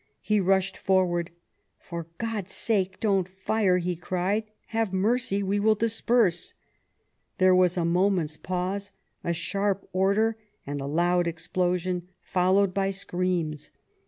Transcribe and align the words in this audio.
He 0.23 0.39
rushed 0.39 0.77
forward. 0.79 1.29
"For 1.79 2.07
God's 2.17 2.51
sake 2.51 2.99
don't 2.99 3.29
fire!" 3.29 3.77
he 3.77 3.95
cried. 3.95 4.45
"Have 4.69 4.91
mercy! 4.91 5.43
We 5.43 5.59
will 5.59 5.75
disperse." 5.75 6.55
There 7.37 7.53
was 7.53 7.77
a 7.77 7.85
moment's 7.85 8.35
pause, 8.35 8.89
a 9.23 9.31
sharp 9.31 9.87
order 9.93 10.37
and 10.65 10.81
a 10.81 10.87
loud 10.87 11.27
explosion, 11.27 12.07
followed 12.23 12.73
by 12.73 12.89
screams. 12.89 13.69